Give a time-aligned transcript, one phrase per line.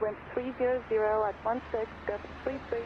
[0.00, 0.80] wind 300
[1.28, 2.78] at 16, gust 33,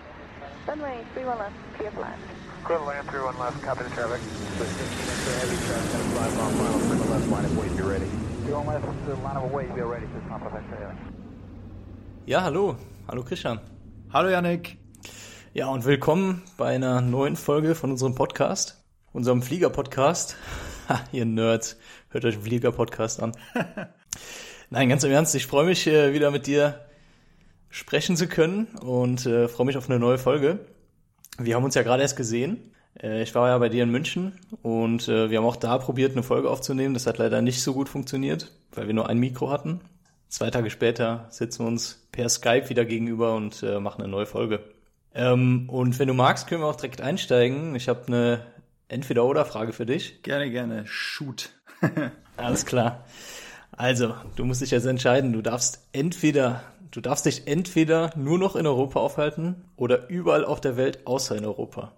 [0.67, 2.21] runway 31 left, clear for land.
[2.65, 4.21] Clear land, 31 left, copy the traffic.
[4.59, 7.83] So 15 into heavy traffic, gonna fly off final, clear left line of weight, be
[7.83, 8.07] ready.
[8.45, 10.65] 31 left, the line of weight, be ready, just not perfect,
[12.27, 12.77] Ja, hallo.
[13.07, 13.61] Hallo Christian.
[14.13, 14.79] Hallo Yannick.
[15.53, 20.37] Ja, und willkommen bei einer neuen Folge von unserem Podcast, unserem Flieger-Podcast.
[20.89, 21.79] Ha, ihr Nerds,
[22.09, 23.33] hört euch den Flieger-Podcast an.
[24.71, 26.81] Nein, ganz im Ernst, ich freue mich, äh, wieder mit dir
[27.75, 30.61] sprechen zu können und äh, freue mich auf eine neue Folge.
[31.39, 32.73] Wir haben uns ja gerade erst gesehen.
[33.03, 36.13] Äh, ich war ja bei dir in München und äh, wir haben auch da probiert,
[36.13, 36.95] eine Folge aufzunehmen.
[36.95, 39.81] Das hat leider nicht so gut funktioniert, weil wir nur ein Mikro hatten.
[40.29, 44.27] Zwei Tage später sitzen wir uns per Skype wieder gegenüber und äh, machen eine neue
[44.27, 44.61] Folge.
[45.13, 47.75] Ähm, und wenn du magst, können wir auch direkt einsteigen.
[47.75, 48.47] Ich habe eine
[48.87, 50.23] Entweder-Oder-Frage für dich.
[50.23, 50.87] Gerne, gerne.
[50.87, 51.51] Shoot.
[52.37, 53.05] Alles klar.
[53.77, 55.33] Also, du musst dich jetzt entscheiden.
[55.33, 56.63] Du darfst entweder,
[56.95, 61.37] du darfst dich entweder nur noch in Europa aufhalten oder überall auf der Welt außer
[61.37, 61.93] in Europa.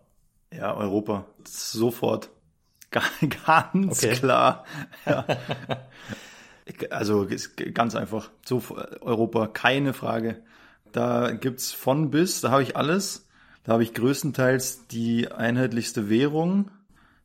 [0.53, 1.27] Ja, Europa.
[1.47, 2.31] Sofort.
[2.91, 4.15] Ganz Okay.
[4.15, 4.65] klar.
[5.05, 5.27] Ja.
[6.91, 7.29] Also
[7.75, 8.31] ganz einfach.
[8.45, 8.61] So
[9.01, 10.43] Europa, keine Frage.
[10.91, 13.29] Da gibt's von bis, da habe ich alles.
[13.63, 16.73] Da habe ich größtenteils die einheitlichste Währung.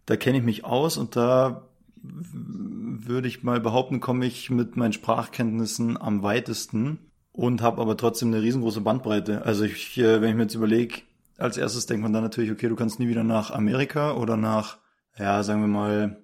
[0.05, 1.64] Da kenne ich mich aus und da
[2.03, 6.99] würde ich mal behaupten, komme ich mit meinen Sprachkenntnissen am weitesten
[7.34, 9.46] und habe aber trotzdem eine riesengroße Bandbreite.
[9.46, 11.02] Also ich, äh, wenn ich mir jetzt überlege,
[11.38, 14.78] als erstes denkt man dann natürlich, okay, du kannst nie wieder nach Amerika oder nach,
[15.18, 16.23] ja, sagen wir mal,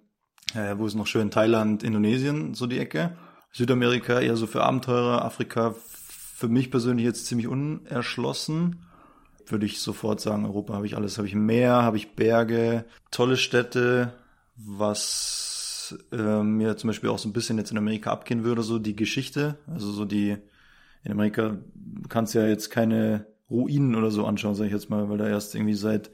[0.53, 3.17] äh, wo ist noch schön, Thailand, Indonesien, so die Ecke.
[3.51, 5.73] Südamerika eher so für Abenteurer, Afrika
[6.37, 8.85] für mich persönlich jetzt ziemlich unerschlossen.
[9.47, 11.17] Würde ich sofort sagen, Europa habe ich alles.
[11.17, 14.13] Habe ich Meer, habe ich Berge, tolle Städte,
[14.55, 18.77] was äh, mir zum Beispiel auch so ein bisschen jetzt in Amerika abgehen würde, so
[18.77, 19.57] die Geschichte.
[19.65, 20.37] Also so die,
[21.07, 21.57] in Amerika
[22.09, 25.29] kannst du ja jetzt keine Ruinen oder so anschauen, sage ich jetzt mal, weil da
[25.29, 26.11] erst irgendwie seit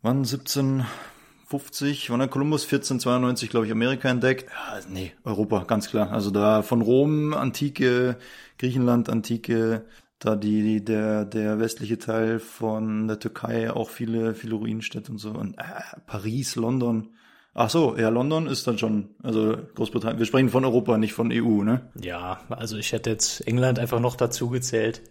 [0.00, 4.48] wann 1750, wann hat Kolumbus 1492, glaube ich, Amerika entdeckt.
[4.50, 6.10] Ja, nee, Europa, ganz klar.
[6.10, 8.16] Also da von Rom, Antike,
[8.56, 9.84] Griechenland, Antike,
[10.18, 15.32] da die, der, der westliche Teil von der Türkei auch viele, viele Ruinenstädte und so.
[15.32, 15.62] Und äh,
[16.06, 17.10] Paris, London.
[17.56, 20.18] Ach so, ja, London ist dann schon, also Großbritannien.
[20.18, 21.88] Wir sprechen von Europa, nicht von EU, ne?
[22.00, 25.02] Ja, also ich hätte jetzt England einfach noch dazu gezählt.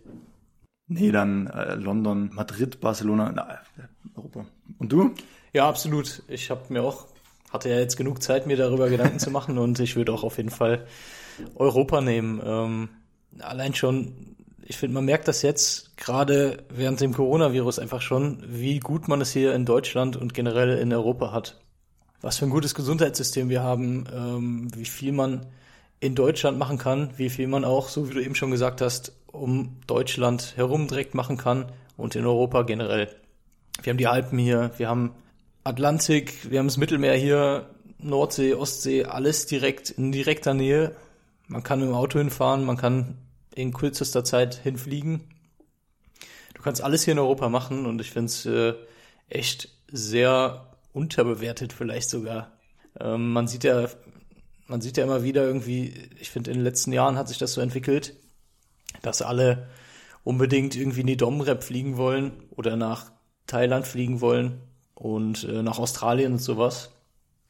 [0.88, 3.60] Nee, dann äh, London, Madrid, Barcelona, na,
[4.16, 4.46] Europa.
[4.78, 5.12] Und du?
[5.54, 6.22] Ja, absolut.
[6.28, 7.08] Ich habe mir auch,
[7.50, 10.36] hatte ja jetzt genug Zeit, mir darüber Gedanken zu machen und ich würde auch auf
[10.36, 10.86] jeden Fall
[11.56, 12.42] Europa nehmen.
[12.44, 12.90] Ähm,
[13.40, 18.80] allein schon, ich finde, man merkt das jetzt gerade während dem Coronavirus einfach schon, wie
[18.80, 21.63] gut man es hier in Deutschland und generell in Europa hat.
[22.24, 25.46] Was für ein gutes Gesundheitssystem wir haben, ähm, wie viel man
[26.00, 29.12] in Deutschland machen kann, wie viel man auch, so wie du eben schon gesagt hast,
[29.28, 33.14] um Deutschland herum direkt machen kann und in Europa generell.
[33.82, 35.12] Wir haben die Alpen hier, wir haben
[35.66, 40.96] Atlantik, wir haben das Mittelmeer hier, Nordsee, Ostsee, alles direkt in direkter Nähe.
[41.50, 43.18] Man kann im Auto hinfahren, man kann
[43.54, 45.26] in kürzester Zeit hinfliegen.
[46.54, 48.76] Du kannst alles hier in Europa machen und ich finde es äh,
[49.28, 52.52] echt sehr unterbewertet vielleicht sogar.
[53.00, 53.88] Ähm, man sieht ja,
[54.68, 57.54] man sieht ja immer wieder irgendwie, ich finde in den letzten Jahren hat sich das
[57.54, 58.16] so entwickelt,
[59.02, 59.68] dass alle
[60.24, 63.12] unbedingt irgendwie in die Domrep fliegen wollen oder nach
[63.48, 64.62] Thailand fliegen wollen
[64.94, 66.92] und äh, nach Australien und sowas.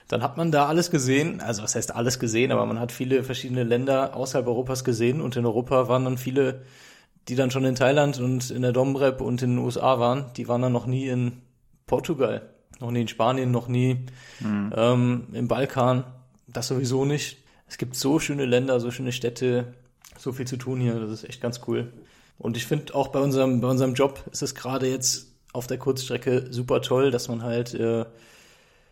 [0.08, 3.24] Dann hat man da alles gesehen, also was heißt alles gesehen, aber man hat viele
[3.24, 6.64] verschiedene Länder außerhalb Europas gesehen und in Europa waren dann viele,
[7.30, 10.48] die dann schon in Thailand und in der Domrep und in den USA waren, die
[10.48, 11.42] waren dann noch nie in
[11.86, 14.06] Portugal, noch nie in Spanien, noch nie
[14.76, 16.04] ähm, im Balkan,
[16.48, 17.38] das sowieso nicht.
[17.68, 19.74] Es gibt so schöne Länder, so schöne Städte,
[20.18, 21.92] so viel zu tun hier, das ist echt ganz cool.
[22.38, 25.78] Und ich finde auch bei unserem, bei unserem Job ist es gerade jetzt auf der
[25.78, 28.06] Kurzstrecke super toll, dass man halt äh,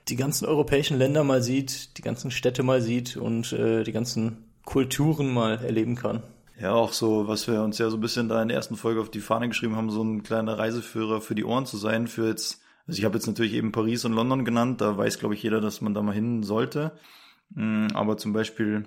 [0.08, 4.46] die ganzen europäischen Länder mal sieht, die ganzen Städte mal sieht und äh, die ganzen
[4.66, 6.24] Kulturen mal erleben kann.
[6.60, 9.02] Ja, auch so, was wir uns ja so ein bisschen da in der ersten Folge
[9.02, 12.28] auf die Fahne geschrieben haben, so ein kleiner Reiseführer für die Ohren zu sein, für
[12.28, 12.61] jetzt,
[12.92, 15.62] also ich habe jetzt natürlich eben Paris und London genannt, da weiß, glaube ich, jeder,
[15.62, 16.92] dass man da mal hin sollte.
[17.52, 18.86] Mm, Aber zum Beispiel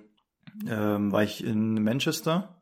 [0.68, 2.60] ähm, war ich in Manchester,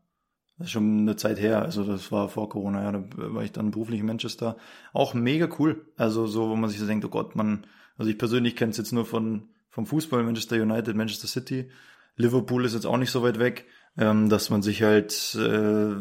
[0.57, 3.51] das ist schon eine Zeit her, also das war vor Corona, ja, da war ich
[3.51, 4.57] dann beruflich in Manchester.
[4.93, 5.85] Auch mega cool.
[5.97, 7.67] Also so, wo man sich so denkt, oh Gott, man,
[7.97, 11.71] also ich persönlich kenne es jetzt nur von vom Fußball, Manchester United, Manchester City.
[12.15, 13.67] Liverpool ist jetzt auch nicht so weit weg,
[13.99, 15.97] ähm, dass man sich halt äh,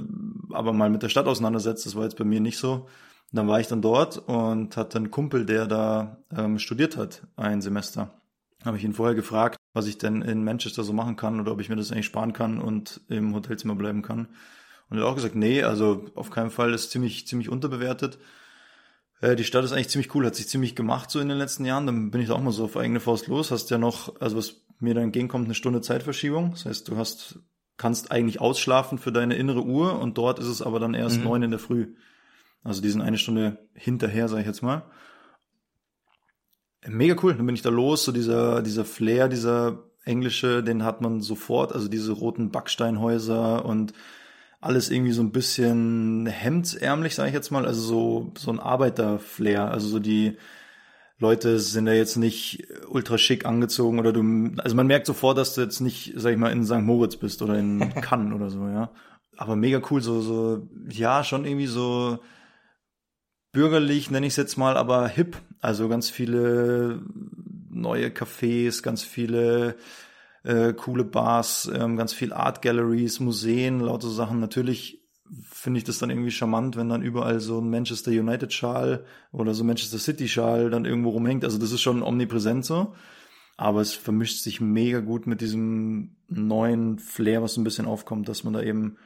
[0.52, 1.88] aber mal mit der Stadt auseinandersetzt.
[1.88, 2.88] Das war jetzt bei mir nicht so.
[3.32, 7.62] Dann war ich dann dort und hatte einen Kumpel, der da ähm, studiert hat, ein
[7.62, 8.10] Semester.
[8.66, 11.62] Habe ich ihn vorher gefragt, was ich denn in Manchester so machen kann oder ob
[11.62, 14.28] ich mir das eigentlich sparen kann und im Hotelzimmer bleiben kann.
[14.90, 18.20] Und er hat auch gesagt, nee, also auf keinen Fall, ist ziemlich, ziemlich unterbewertet.
[19.22, 21.64] Äh, die Stadt ist eigentlich ziemlich cool, hat sich ziemlich gemacht so in den letzten
[21.64, 21.86] Jahren.
[21.86, 23.50] Dann bin ich da auch mal so auf eigene Faust los.
[23.52, 26.52] Hast ja noch, also was mir dann entgegenkommt, eine Stunde Zeitverschiebung.
[26.52, 27.40] Das heißt, du hast,
[27.78, 31.24] kannst eigentlich ausschlafen für deine innere Uhr und dort ist es aber dann erst Mhm.
[31.24, 31.96] neun in der Früh.
[32.64, 34.84] Also die sind eine Stunde hinterher, sage ich jetzt mal.
[36.88, 41.02] Mega cool, dann bin ich da los, so dieser, dieser Flair, dieser englische, den hat
[41.02, 43.94] man sofort, also diese roten Backsteinhäuser und
[44.60, 49.72] alles irgendwie so ein bisschen hemdsärmlich, sage ich jetzt mal, also so, so ein Arbeiterflair,
[49.72, 50.38] also so die
[51.18, 54.22] Leute sind da jetzt nicht ultra schick angezogen oder du,
[54.58, 56.82] also man merkt sofort, dass du jetzt nicht, sag ich mal, in St.
[56.82, 58.92] Moritz bist oder in Cannes oder so, ja.
[59.38, 62.20] Aber mega cool, so, so, ja, schon irgendwie so
[63.52, 65.38] bürgerlich, nenne ich es jetzt mal, aber hip.
[65.60, 67.02] Also ganz viele
[67.70, 69.76] neue Cafés, ganz viele
[70.44, 74.40] äh, coole Bars, ähm, ganz viel Art Galleries, Museen, lauter Sachen.
[74.40, 75.02] Natürlich
[75.50, 79.54] finde ich das dann irgendwie charmant, wenn dann überall so ein Manchester United Schal oder
[79.54, 81.46] so Manchester City Schal dann irgendwo rumhängt.
[81.46, 82.94] Also das ist schon omnipräsent so.
[83.58, 88.44] Aber es vermischt sich mega gut mit diesem neuen Flair, was ein bisschen aufkommt, dass
[88.44, 88.98] man da eben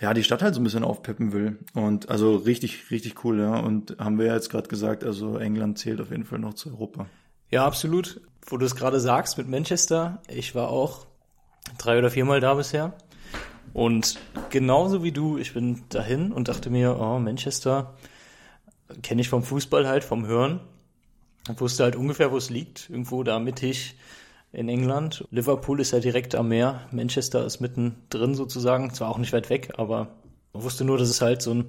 [0.00, 1.58] ja, die Stadt halt so ein bisschen aufpeppen will.
[1.74, 3.58] Und also richtig, richtig cool, ja.
[3.58, 6.70] Und haben wir ja jetzt gerade gesagt, also England zählt auf jeden Fall noch zu
[6.70, 7.06] Europa.
[7.50, 8.20] Ja, absolut.
[8.46, 11.06] Wo du es gerade sagst mit Manchester, ich war auch
[11.76, 12.94] drei oder viermal da bisher.
[13.74, 14.18] Und
[14.48, 17.94] genauso wie du, ich bin dahin und dachte mir, oh, Manchester
[19.02, 20.60] kenne ich vom Fußball halt, vom Hören.
[21.58, 22.88] Wusste halt ungefähr, wo es liegt.
[22.88, 23.96] Irgendwo da mittig
[24.52, 25.24] in England.
[25.30, 26.86] Liverpool ist ja direkt am Meer.
[26.90, 28.92] Manchester ist mittendrin sozusagen.
[28.92, 30.08] Zwar auch nicht weit weg, aber
[30.52, 31.66] man wusste nur, dass es halt so, ein,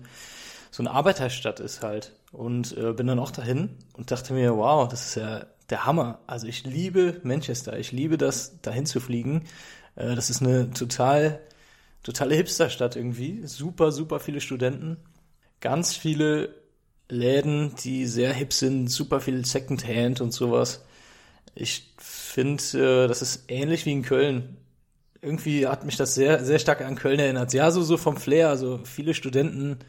[0.72, 2.13] so eine Arbeiterstadt ist halt.
[2.31, 6.19] Und äh, bin dann auch dahin und dachte mir, wow, das ist ja der Hammer.
[6.28, 7.78] Also ich liebe Manchester.
[7.78, 9.44] Ich liebe das, dahin zu fliegen.
[9.95, 11.39] Äh, das ist eine total,
[12.04, 13.45] totale Hipsterstadt irgendwie.
[13.45, 14.98] Super, super viele Studenten.
[15.60, 16.56] Ganz viele
[17.10, 18.88] Läden, die sehr hip sind.
[18.88, 20.83] Super viel Secondhand und sowas.
[21.56, 24.57] Ich finde, äh, das ist ähnlich wie in Köln.
[25.21, 27.53] Irgendwie hat mich das sehr, sehr stark an Köln erinnert.
[27.53, 29.80] Ja, so, so vom Flair, also viele Studenten,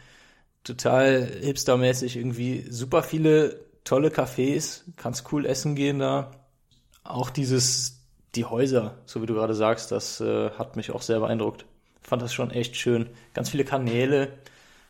[0.65, 6.31] total hipstermäßig irgendwie, super viele tolle Cafés, kannst cool essen gehen da.
[7.05, 8.01] Auch dieses,
[8.35, 11.65] die Häuser, so wie du gerade sagst, das äh, hat mich auch sehr beeindruckt.
[12.03, 13.09] Fand das schon echt schön.
[13.35, 14.33] Ganz viele Kanäle.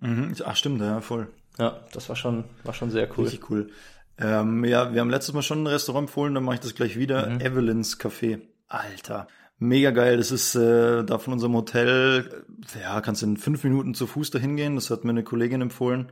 [0.00, 0.34] Mhm.
[0.44, 1.28] Ach, stimmt, ja, voll.
[1.58, 3.24] Ja, das war schon, war schon sehr cool.
[3.24, 3.70] Richtig cool.
[4.18, 6.98] Ähm, ja, wir haben letztes Mal schon ein Restaurant empfohlen, dann mache ich das gleich
[6.98, 7.28] wieder.
[7.28, 7.40] Mhm.
[7.40, 8.40] Evelyn's Café.
[8.68, 9.26] Alter.
[9.58, 10.16] Mega geil.
[10.16, 12.44] Das ist äh, da von unserem Hotel.
[12.80, 14.74] Ja, kannst in fünf Minuten zu Fuß dahin gehen.
[14.74, 16.10] Das hat mir eine Kollegin empfohlen.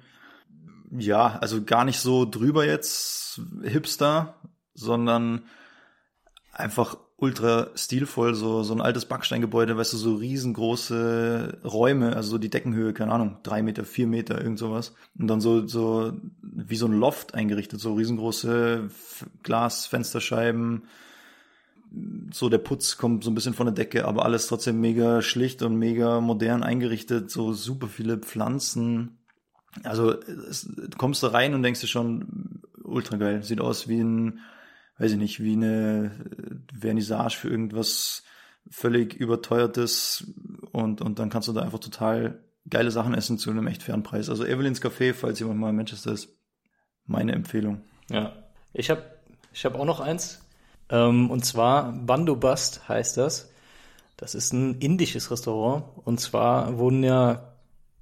[0.91, 4.35] Ja, also gar nicht so drüber jetzt Hipster,
[4.75, 5.43] sondern
[6.53, 12.38] einfach ultra stilvoll, so, so ein altes Backsteingebäude, weißt du, so riesengroße Räume, also so
[12.38, 14.94] die Deckenhöhe, keine Ahnung, drei Meter, vier Meter, irgend sowas.
[15.19, 18.88] Und dann so, so wie so ein Loft eingerichtet, so riesengroße
[19.43, 20.84] Glasfensterscheiben.
[22.32, 25.62] So der Putz kommt so ein bisschen von der Decke, aber alles trotzdem mega schlicht
[25.62, 29.19] und mega modern eingerichtet, so super viele Pflanzen.
[29.82, 33.43] Also es, du kommst da rein und denkst dir schon, ultra geil.
[33.43, 34.40] Sieht aus wie ein,
[35.00, 38.23] weiß ich nicht, wie eine äh, Vernissage für irgendwas
[38.70, 40.32] völlig überteuertes
[40.72, 44.03] und, und dann kannst du da einfach total geile Sachen essen zu einem echt fairen
[44.03, 44.29] Preis.
[44.29, 46.29] Also Evelyn's Café, falls jemand mal in Manchester ist,
[47.06, 47.81] meine Empfehlung.
[48.10, 48.32] Ja.
[48.75, 49.03] Ich habe
[49.53, 50.44] ich hab auch noch eins.
[50.91, 53.51] Ähm, und zwar Bandobast heißt das.
[54.19, 55.84] Das ist ein indisches Restaurant.
[56.05, 57.55] Und zwar wohnen ja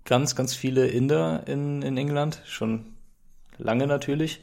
[0.04, 2.42] ganz, ganz viele Inder in, in England.
[2.44, 2.96] Schon
[3.56, 4.40] lange natürlich.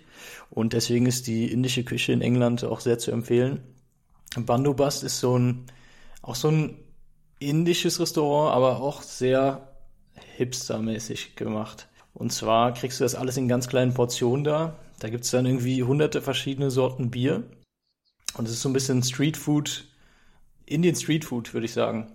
[0.49, 3.63] Und deswegen ist die indische Küche in England auch sehr zu empfehlen.
[4.37, 5.65] Bandobast ist so ein,
[6.21, 6.77] auch so ein
[7.39, 9.69] indisches Restaurant, aber auch sehr
[10.37, 11.87] hipstermäßig gemacht.
[12.13, 14.75] Und zwar kriegst du das alles in ganz kleinen Portionen da.
[14.99, 17.43] Da gibt's dann irgendwie hunderte verschiedene Sorten Bier.
[18.37, 19.85] Und es ist so ein bisschen Streetfood,
[20.65, 22.11] Indian Streetfood, würde ich sagen.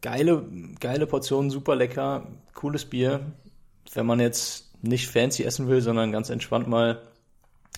[0.00, 0.48] Geile,
[0.80, 3.32] geile Portionen, super lecker, cooles Bier.
[3.94, 7.00] Wenn man jetzt nicht fancy essen will, sondern ganz entspannt mal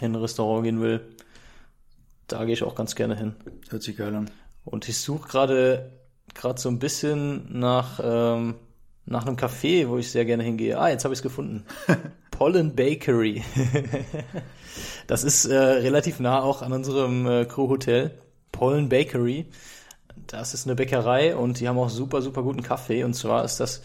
[0.00, 1.00] in ein Restaurant gehen will,
[2.26, 3.34] da gehe ich auch ganz gerne hin.
[3.70, 4.30] Hört sich geil an.
[4.64, 5.92] Und ich suche gerade
[6.34, 8.54] gerade so ein bisschen nach ähm,
[9.06, 10.78] nach einem Café, wo ich sehr gerne hingehe.
[10.78, 11.64] Ah, jetzt habe ich es gefunden.
[12.30, 13.42] Pollen Bakery.
[15.06, 18.12] das ist äh, relativ nah auch an unserem äh, Crew Hotel.
[18.52, 19.46] Pollen Bakery.
[20.26, 23.02] Das ist eine Bäckerei und die haben auch super, super guten Kaffee.
[23.04, 23.82] Und zwar ist das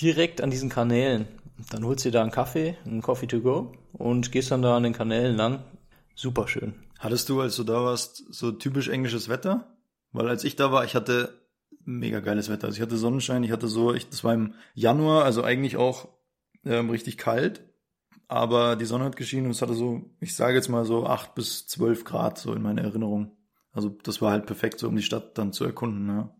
[0.00, 1.26] direkt an diesen Kanälen.
[1.70, 4.76] Dann holst du dir da einen Kaffee, einen Coffee to go und gehst dann da
[4.76, 5.64] an den Kanälen lang.
[6.14, 6.74] Super schön.
[6.98, 9.76] Hattest du, als du da warst, so typisch englisches Wetter?
[10.12, 11.40] Weil als ich da war, ich hatte
[11.84, 12.66] mega geiles Wetter.
[12.66, 16.08] Also ich hatte Sonnenschein, ich hatte so, ich, das war im Januar, also eigentlich auch
[16.64, 17.64] ähm, richtig kalt,
[18.28, 21.34] aber die Sonne hat geschienen und es hatte so, ich sage jetzt mal so acht
[21.34, 23.36] bis zwölf Grad so in meiner Erinnerung.
[23.72, 26.06] Also das war halt perfekt so, um die Stadt dann zu erkunden.
[26.08, 26.30] Ja,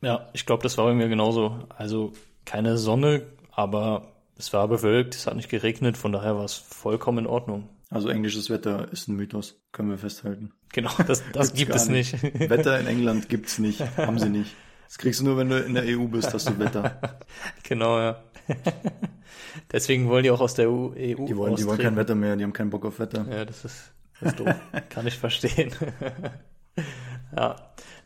[0.00, 1.60] Ja, ich glaube, das war bei mir genauso.
[1.68, 2.12] Also
[2.44, 7.18] keine Sonne, aber es war bewölkt, es hat nicht geregnet, von daher war es vollkommen
[7.18, 7.68] in Ordnung.
[7.90, 10.52] Also englisches Wetter ist ein Mythos, können wir festhalten.
[10.72, 12.22] Genau, das, das gibt es nicht.
[12.22, 14.54] Wetter in England gibt's nicht, haben sie nicht.
[14.86, 17.18] Das kriegst du nur, wenn du in der EU bist, hast du Wetter.
[17.62, 18.22] genau, ja.
[19.72, 21.82] Deswegen wollen die auch aus der EU, EU Die wollen, die wollen austreten.
[21.82, 23.26] kein Wetter mehr, die haben keinen Bock auf Wetter.
[23.28, 24.54] Ja, das ist, das ist doof.
[24.88, 25.72] Kann ich verstehen.
[27.36, 27.56] ja.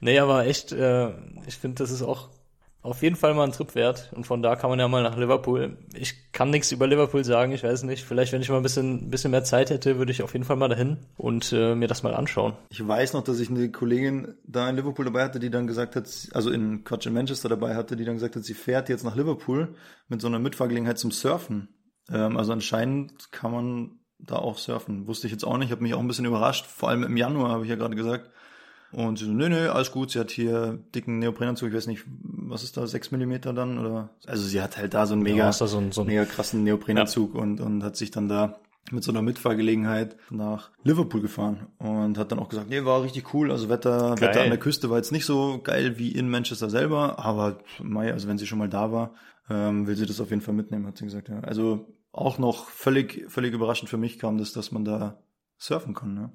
[0.01, 1.11] Nee, aber echt, äh,
[1.47, 2.31] ich finde, das ist auch
[2.83, 4.11] auf jeden Fall mal ein Trip wert.
[4.13, 5.79] Und von da kann man ja mal nach Liverpool.
[5.95, 8.05] Ich kann nichts über Liverpool sagen, ich weiß nicht.
[8.05, 10.57] Vielleicht, wenn ich mal ein bisschen, bisschen mehr Zeit hätte, würde ich auf jeden Fall
[10.57, 12.55] mal dahin und äh, mir das mal anschauen.
[12.71, 15.95] Ich weiß noch, dass ich eine Kollegin da in Liverpool dabei hatte, die dann gesagt
[15.95, 19.05] hat, also in Quatsch in Manchester dabei hatte, die dann gesagt hat, sie fährt jetzt
[19.05, 19.75] nach Liverpool
[20.09, 21.69] mit so einer Mitfahrgelegenheit zum Surfen.
[22.11, 25.07] Ähm, also anscheinend kann man da auch surfen.
[25.07, 26.67] Wusste ich jetzt auch nicht, habe mich auch ein bisschen überrascht.
[26.67, 28.31] Vor allem im Januar habe ich ja gerade gesagt.
[28.93, 30.11] Und sie so, nö, nö, alles gut.
[30.11, 33.79] Sie hat hier dicken Neoprenanzug, ich weiß nicht, was ist da, 6 Millimeter dann?
[33.79, 34.11] Oder?
[34.27, 36.63] Also sie hat halt da so einen mega, Ja, so ein- so ein- mega krassen
[36.65, 38.59] Neoprenanzug und, und hat sich dann da
[38.91, 43.33] mit so einer Mitfahrgelegenheit nach Liverpool gefahren und hat dann auch gesagt, nee, war richtig
[43.33, 43.51] cool.
[43.51, 44.29] Also Wetter, Geil.
[44.31, 48.13] Wetter an der Küste war jetzt nicht so geil wie in Manchester selber, aber Mai,
[48.13, 49.15] also wenn sie schon mal da war,
[49.49, 51.29] ähm, will sie das auf jeden Fall mitnehmen, hat sie gesagt.
[51.29, 51.41] Ja.
[51.41, 55.19] Also auch noch völlig, völlig überraschend für mich kam das, dass man da
[55.63, 56.15] surfen kann.
[56.15, 56.31] Ne?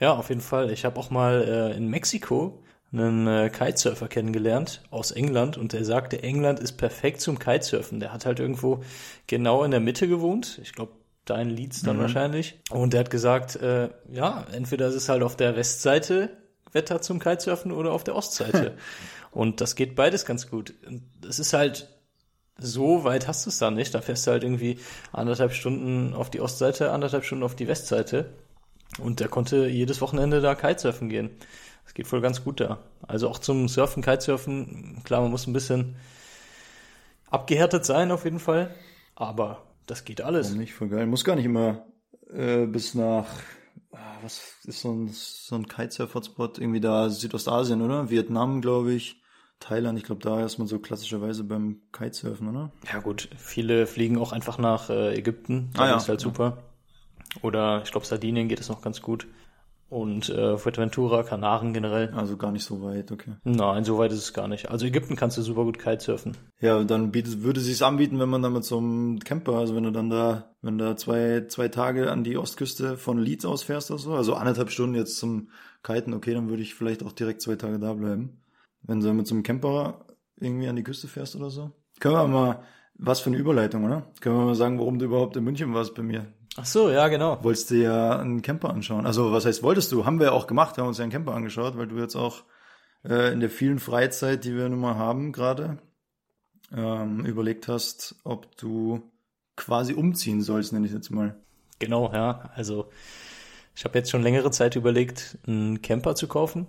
[0.00, 0.70] Ja, auf jeden Fall.
[0.70, 5.84] Ich habe auch mal äh, in Mexiko einen äh, Kitesurfer kennengelernt aus England und der
[5.84, 8.00] sagte, England ist perfekt zum Kitesurfen.
[8.00, 8.82] Der hat halt irgendwo
[9.26, 10.58] genau in der Mitte gewohnt.
[10.62, 10.92] Ich glaube,
[11.24, 12.58] da in Leeds dann wahrscheinlich.
[12.70, 16.30] Und der hat gesagt, äh, ja, entweder ist es halt auf der Westseite
[16.72, 18.76] Wetter zum Kitesurfen oder auf der Ostseite.
[19.30, 20.74] und das geht beides ganz gut.
[21.28, 21.88] Es ist halt
[22.58, 23.94] so weit hast du es da nicht.
[23.94, 24.78] Da fährst du halt irgendwie
[25.12, 28.32] anderthalb Stunden auf die Ostseite, anderthalb Stunden auf die Westseite.
[28.98, 31.30] Und der konnte jedes Wochenende da Kitesurfen gehen.
[31.84, 32.78] Das geht voll ganz gut da.
[33.06, 35.96] Also auch zum Surfen, Kitesurfen, klar, man muss ein bisschen
[37.30, 38.74] abgehärtet sein auf jeden Fall.
[39.14, 40.48] Aber das geht alles.
[40.48, 40.74] Warum nicht?
[40.74, 41.06] Voll geil.
[41.06, 41.84] Muss gar nicht immer
[42.32, 43.26] äh, bis nach,
[43.92, 46.58] ah, was ist so ein, so ein Kitesurf-Hotspot?
[46.58, 48.10] Irgendwie da Südostasien, oder?
[48.10, 49.20] Vietnam, glaube ich.
[49.58, 52.70] Thailand, ich glaube, da ist man so klassischerweise beim Kitesurfen, oder?
[52.90, 55.70] Ja gut, viele fliegen auch einfach nach äh, Ägypten.
[55.74, 56.24] Ah Da ja, ist halt ja.
[56.24, 56.62] super.
[57.42, 59.26] Oder ich glaube, Sardinien geht es noch ganz gut.
[59.88, 62.10] Und äh, Fuerteventura, Kanaren generell.
[62.14, 63.32] Also gar nicht so weit, okay.
[63.42, 64.70] Nein, so weit ist es gar nicht.
[64.70, 66.36] Also Ägypten kannst du super gut Kitesurfen.
[66.60, 69.82] Ja, dann bietet, würde sich's anbieten, wenn man dann mit so einem Camper, also wenn
[69.82, 73.90] du dann da, wenn da zwei, zwei Tage an die Ostküste von Leeds aus fährst
[73.90, 75.48] oder so, also anderthalb Stunden jetzt zum
[75.82, 78.44] Kiten, okay, dann würde ich vielleicht auch direkt zwei Tage da bleiben.
[78.82, 80.06] Wenn du mit so einem Camper
[80.36, 81.72] irgendwie an die Küste fährst oder so.
[81.98, 82.62] Können wir mal,
[82.94, 84.10] was für eine Überleitung, oder?
[84.20, 86.32] Können wir mal sagen, warum du überhaupt in München warst bei mir?
[86.60, 87.42] Ach so, ja, genau.
[87.42, 89.06] Wolltest du ja einen Camper anschauen.
[89.06, 90.04] Also, was heißt wolltest du?
[90.04, 92.42] Haben wir ja auch gemacht, haben uns ja einen Camper angeschaut, weil du jetzt auch
[93.02, 95.78] äh, in der vielen Freizeit, die wir nun mal haben gerade,
[96.76, 99.10] ähm, überlegt hast, ob du
[99.56, 101.34] quasi umziehen sollst, nenne ich jetzt mal.
[101.78, 102.50] Genau, ja.
[102.54, 102.90] Also
[103.74, 106.66] ich habe jetzt schon längere Zeit überlegt, einen Camper zu kaufen.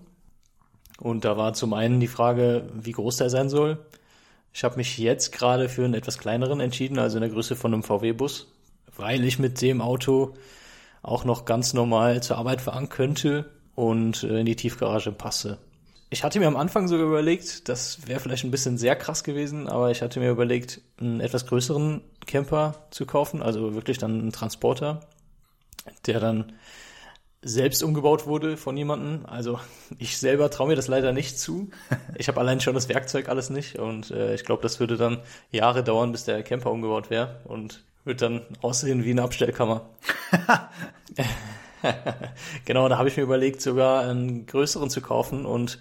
[0.99, 3.85] Und da war zum einen die Frage, wie groß der sein soll.
[4.53, 7.73] Ich habe mich jetzt gerade für einen etwas kleineren entschieden, also in der Größe von
[7.73, 8.47] einem VW-Bus,
[8.95, 10.33] weil ich mit dem Auto
[11.01, 15.57] auch noch ganz normal zur Arbeit fahren könnte und äh, in die Tiefgarage passe.
[16.09, 19.69] Ich hatte mir am Anfang sogar überlegt, das wäre vielleicht ein bisschen sehr krass gewesen,
[19.69, 24.31] aber ich hatte mir überlegt, einen etwas größeren Camper zu kaufen, also wirklich dann einen
[24.33, 24.99] Transporter,
[26.05, 26.51] der dann
[27.41, 29.25] selbst umgebaut wurde von jemandem.
[29.25, 29.59] Also
[29.99, 31.69] ich selber traue mir das leider nicht zu.
[32.17, 35.21] Ich habe allein schon das Werkzeug alles nicht und äh, ich glaube, das würde dann
[35.49, 39.89] Jahre dauern, bis der Camper umgebaut wäre und wird dann aussehen wie eine Abstellkammer.
[42.65, 45.79] genau, da habe ich mir überlegt, sogar einen größeren zu kaufen und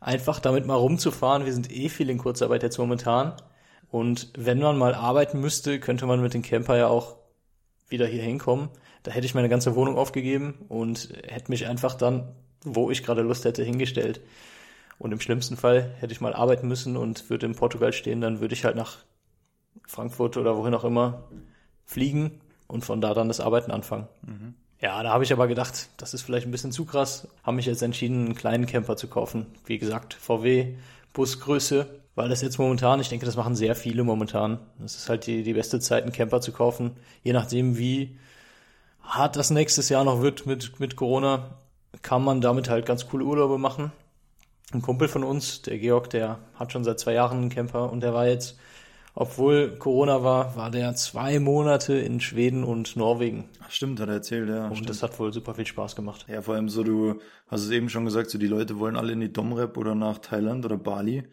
[0.00, 1.44] einfach damit mal rumzufahren.
[1.44, 3.34] Wir sind eh viel in Kurzarbeit jetzt momentan.
[3.90, 7.16] Und wenn man mal arbeiten müsste, könnte man mit dem Camper ja auch
[7.88, 8.68] wieder hier hinkommen.
[9.02, 13.22] Da hätte ich meine ganze Wohnung aufgegeben und hätte mich einfach dann, wo ich gerade
[13.22, 14.20] Lust hätte, hingestellt.
[14.98, 18.40] Und im schlimmsten Fall hätte ich mal arbeiten müssen und würde in Portugal stehen, dann
[18.40, 18.98] würde ich halt nach
[19.86, 21.24] Frankfurt oder wohin auch immer
[21.84, 24.08] fliegen und von da dann das Arbeiten anfangen.
[24.80, 27.26] Ja, da habe ich aber gedacht, das ist vielleicht ein bisschen zu krass.
[27.42, 29.46] Habe mich jetzt entschieden, einen kleinen Camper zu kaufen.
[29.64, 30.74] Wie gesagt, VW,
[31.14, 34.58] Busgröße, weil das jetzt momentan, ich denke, das machen sehr viele momentan.
[34.78, 36.92] Das ist halt die, die beste Zeit, einen Camper zu kaufen.
[37.22, 38.18] Je nachdem, wie
[39.02, 41.56] hart das nächstes Jahr noch wird mit, mit Corona,
[42.02, 43.90] kann man damit halt ganz coole Urlaube machen.
[44.72, 48.00] ein Kumpel von uns, der Georg, der hat schon seit zwei Jahren einen Camper und
[48.00, 48.58] der war jetzt,
[49.20, 53.48] obwohl Corona war, war der zwei Monate in Schweden und Norwegen.
[53.58, 54.68] Ach, stimmt, hat er erzählt, ja.
[54.68, 54.90] Und stimmt.
[54.90, 56.24] das hat wohl super viel Spaß gemacht.
[56.28, 59.12] Ja, vor allem so, du hast es eben schon gesagt, so die Leute wollen alle
[59.12, 61.24] in die Domrep oder nach Thailand oder Bali.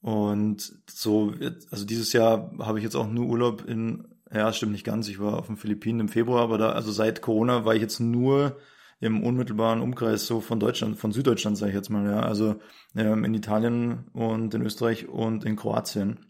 [0.00, 1.32] Und so,
[1.70, 5.20] also dieses Jahr habe ich jetzt auch nur Urlaub in, ja, stimmt nicht ganz, ich
[5.20, 8.56] war auf den Philippinen im Februar, aber da, also seit Corona war ich jetzt nur
[8.98, 12.56] im unmittelbaren Umkreis so von Deutschland, von Süddeutschland, sage ich jetzt mal, ja, also
[12.96, 16.26] ähm, in Italien und in Österreich und in Kroatien.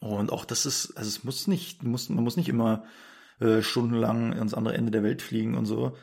[0.00, 2.84] Und auch das ist, also es muss nicht, muss, man muss nicht immer
[3.40, 5.96] äh, stundenlang ans andere Ende der Welt fliegen und so.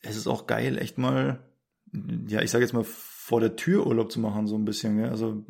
[0.00, 1.40] Es ist auch geil, echt mal,
[2.26, 4.98] ja, ich sage jetzt mal vor der Tür Urlaub zu machen, so ein bisschen.
[4.98, 5.08] Gell?
[5.08, 5.44] Also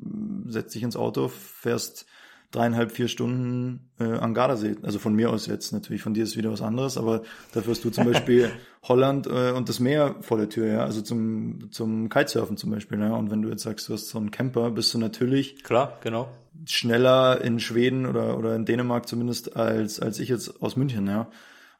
[0.46, 2.06] setz dich ins Auto, fährst
[2.54, 4.76] dreieinhalb, vier Stunden äh, an Gardasee.
[4.82, 7.84] Also von mir aus jetzt natürlich, von dir ist wieder was anderes, aber dafür hast
[7.84, 8.50] du zum Beispiel
[8.82, 12.98] Holland äh, und das Meer vor der Tür, ja, also zum, zum Kitesurfen zum Beispiel.
[13.00, 13.14] Ja?
[13.14, 16.28] Und wenn du jetzt sagst, du hast so einen Camper, bist du natürlich Klar, genau.
[16.66, 21.28] schneller in Schweden oder, oder in Dänemark zumindest als, als ich jetzt aus München, ja.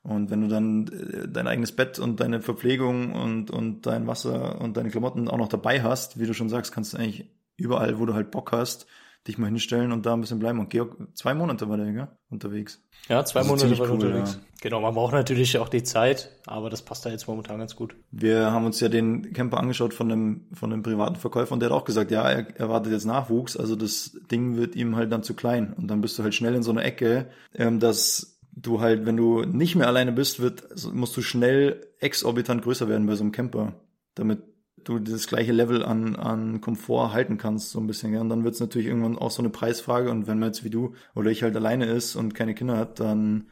[0.03, 4.61] Und wenn du dann äh, dein eigenes Bett und deine Verpflegung und, und dein Wasser
[4.61, 7.27] und deine Klamotten auch noch dabei hast, wie du schon sagst, kannst du eigentlich
[7.57, 8.87] überall, wo du halt Bock hast,
[9.27, 10.59] dich mal hinstellen und da ein bisschen bleiben.
[10.59, 12.09] Und Georg, zwei Monate war der, gell?
[12.29, 12.83] Unterwegs.
[13.09, 14.35] Ja, zwei ist Monate war cool, unterwegs.
[14.35, 14.41] ja.
[14.61, 17.97] Genau, man braucht natürlich auch die Zeit, aber das passt da jetzt momentan ganz gut.
[18.11, 21.71] Wir haben uns ja den Camper angeschaut von einem, von einem privaten Verkäufer und der
[21.71, 25.23] hat auch gesagt, ja, er erwartet jetzt Nachwuchs, also das Ding wird ihm halt dann
[25.23, 25.75] zu klein.
[25.75, 29.17] Und dann bist du halt schnell in so einer Ecke, ähm, dass du halt, wenn
[29.17, 33.25] du nicht mehr alleine bist, wird, also musst du schnell exorbitant größer werden bei so
[33.25, 33.75] einem Camper,
[34.15, 34.43] damit
[34.89, 38.13] du das gleiche Level an, an Komfort halten kannst, so ein bisschen.
[38.15, 38.21] Ja.
[38.21, 40.11] Und dann wird es natürlich irgendwann auch so eine Preisfrage.
[40.11, 43.01] Und wenn man jetzt wie du oder ich halt alleine ist und keine Kinder hat,
[43.01, 43.47] dann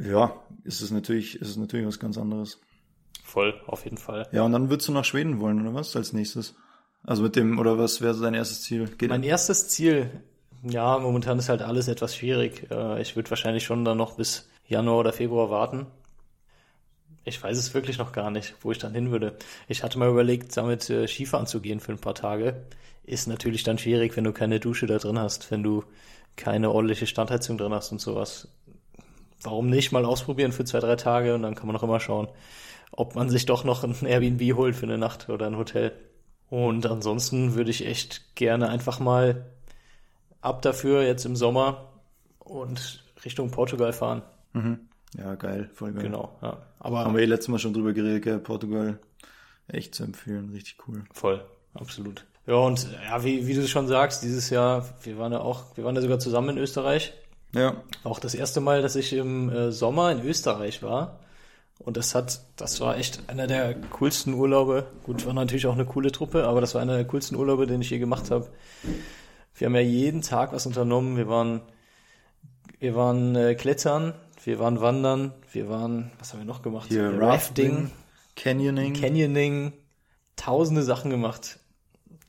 [0.00, 2.60] ja, ist es natürlich, ist es natürlich was ganz anderes.
[3.24, 4.28] Voll, auf jeden Fall.
[4.32, 6.54] Ja, und dann würdest du nach Schweden wollen, oder was, als nächstes?
[7.02, 8.88] Also mit dem, oder was wäre so dein erstes Ziel?
[8.98, 10.10] Geht Mein erstes Ziel,
[10.62, 12.70] ja, momentan ist halt alles etwas schwierig.
[12.70, 15.86] Äh, Ich würde wahrscheinlich schon dann noch bis Januar oder Februar warten.
[17.26, 19.36] Ich weiß es wirklich noch gar nicht, wo ich dann hin würde.
[19.66, 22.62] Ich hatte mal überlegt, damit äh, Skifahren zu gehen für ein paar Tage.
[23.04, 25.82] Ist natürlich dann schwierig, wenn du keine Dusche da drin hast, wenn du
[26.36, 28.46] keine ordentliche Standheizung drin hast und sowas.
[29.42, 32.28] Warum nicht mal ausprobieren für zwei, drei Tage und dann kann man noch immer schauen,
[32.92, 35.92] ob man sich doch noch ein Airbnb holt für eine Nacht oder ein Hotel.
[36.48, 39.46] Und ansonsten würde ich echt gerne einfach mal
[40.40, 41.92] ab dafür jetzt im Sommer
[42.38, 44.22] und Richtung Portugal fahren.
[44.52, 44.88] Mhm.
[45.18, 46.02] Ja, geil, voll geil.
[46.02, 46.58] Genau, ja.
[46.80, 48.38] Haben Aber wir eh letztes Mal schon drüber geredet, gell?
[48.38, 48.98] Portugal.
[49.68, 51.04] Echt zu empfehlen, richtig cool.
[51.12, 52.24] voll, absolut.
[52.46, 55.84] Ja, und ja, wie, wie du schon sagst, dieses Jahr, wir waren ja auch, wir
[55.84, 57.12] waren ja sogar zusammen in Österreich.
[57.52, 61.20] Ja, auch das erste Mal, dass ich im äh, Sommer in Österreich war.
[61.78, 64.86] Und das hat, das war echt einer der coolsten Urlaube.
[65.04, 67.80] Gut, war natürlich auch eine coole Truppe, aber das war einer der coolsten Urlaube, den
[67.80, 68.48] ich je gemacht habe.
[69.54, 71.16] Wir haben ja jeden Tag was unternommen.
[71.16, 71.60] Wir waren,
[72.78, 76.88] wir waren äh, klettern, wir waren wandern, wir waren, was haben wir noch gemacht?
[76.88, 77.90] hier Rafting,
[78.36, 78.92] Canyoning.
[78.94, 79.72] Canyoning,
[80.36, 81.58] tausende Sachen gemacht.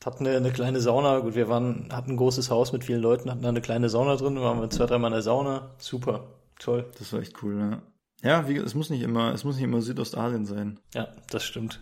[0.04, 3.30] Hatten eine, eine kleine Sauna, gut, wir waren, hatten ein großes Haus mit vielen Leuten,
[3.30, 5.70] hatten da eine kleine Sauna drin, waren wir zwei, dreimal in der Sauna.
[5.78, 6.24] Super,
[6.58, 6.90] toll.
[6.98, 7.82] das war echt cool, ja.
[8.22, 10.80] Ja, wie, es muss nicht immer, es muss nicht immer Südostasien sein.
[10.94, 11.80] Ja, das stimmt.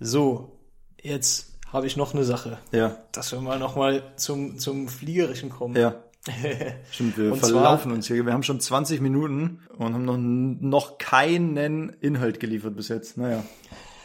[0.00, 0.58] So,
[1.02, 5.76] jetzt habe ich noch eine Sache, Ja, dass wir mal nochmal zum, zum Fliegerischen kommen.
[5.76, 5.96] ja.
[6.90, 8.24] Stimmt, wir Und verlaufen zwar- uns hier.
[8.24, 13.18] Wir haben schon 20 Minuten und haben noch, noch keinen Inhalt geliefert bis jetzt.
[13.18, 13.44] Naja.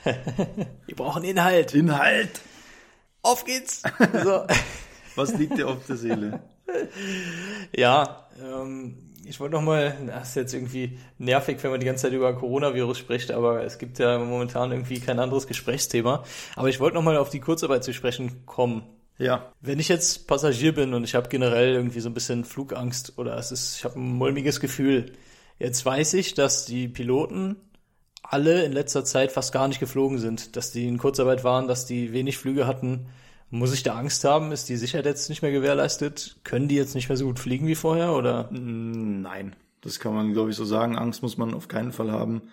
[0.86, 1.74] Wir brauchen Inhalt.
[1.74, 2.42] Inhalt!
[3.22, 3.84] Auf geht's.
[4.24, 4.46] So.
[5.16, 6.40] Was liegt dir auf der Seele?
[7.76, 12.04] Ja, ähm, ich wollte noch mal, das ist jetzt irgendwie nervig, wenn man die ganze
[12.04, 16.24] Zeit über Coronavirus spricht, aber es gibt ja momentan irgendwie kein anderes Gesprächsthema.
[16.56, 18.84] Aber ich wollte noch mal auf die Kurzarbeit zu sprechen kommen.
[19.20, 23.18] Ja, Wenn ich jetzt Passagier bin und ich habe generell irgendwie so ein bisschen Flugangst
[23.18, 25.12] oder es ist, ich habe ein mulmiges Gefühl.
[25.60, 27.58] Jetzt weiß ich, dass die Piloten
[28.24, 31.86] alle in letzter Zeit fast gar nicht geflogen sind, dass die in Kurzarbeit waren, dass
[31.86, 33.08] die wenig Flüge hatten.
[33.50, 34.54] Muss ich da Angst haben?
[34.54, 36.40] Ist die Sicherheit jetzt nicht mehr gewährleistet?
[36.46, 38.50] Können die jetzt nicht mehr so gut fliegen wie vorher oder?
[38.52, 40.98] Nein, das kann man, glaube ich, so sagen.
[40.98, 42.44] Angst muss man auf keinen Fall haben.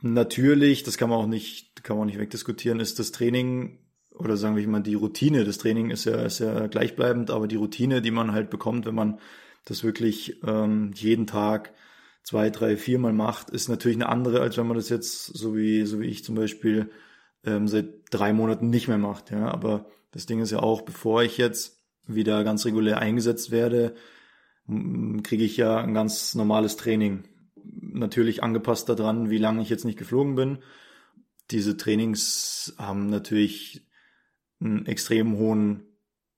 [0.00, 3.78] Natürlich, das kann man auch nicht, kann man auch nicht wegdiskutieren, ist das Training
[4.14, 5.44] oder sagen wir mal die Routine.
[5.44, 8.94] Das Training ist ja, ist ja gleichbleibend, aber die Routine, die man halt bekommt, wenn
[8.94, 9.18] man
[9.64, 11.72] das wirklich ähm, jeden Tag
[12.22, 15.84] zwei, drei, viermal macht, ist natürlich eine andere, als wenn man das jetzt so wie
[15.84, 16.90] so wie ich zum Beispiel
[17.44, 19.30] ähm, seit drei Monaten nicht mehr macht.
[19.30, 23.94] Ja, aber das Ding ist ja auch, bevor ich jetzt wieder ganz regulär eingesetzt werde,
[24.66, 27.24] kriege ich ja ein ganz normales Training.
[27.56, 30.58] Natürlich angepasst daran, wie lange ich jetzt nicht geflogen bin.
[31.50, 33.86] Diese Trainings haben natürlich
[34.64, 35.82] einen extrem hohen